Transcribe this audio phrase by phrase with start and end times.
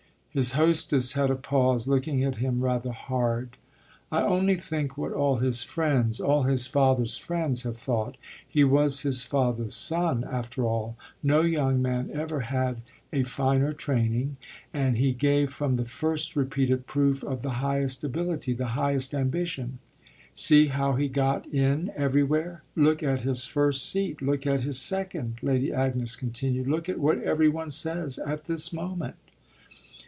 [0.33, 3.57] His hostess had a pause, looking at him rather hard.
[4.09, 8.15] "I only think what all his friends all his father's friends have thought.
[8.47, 10.95] He was his father's son after all.
[11.21, 12.77] No young man ever had
[13.11, 14.37] a finer training,
[14.73, 19.79] and he gave from the first repeated proof of the highest ability, the highest ambition.
[20.33, 22.63] See how he got in everywhere.
[22.77, 26.67] Look at his first seat look at his second," Lady Agnes continued.
[26.69, 29.15] "Look at what every one says at this moment."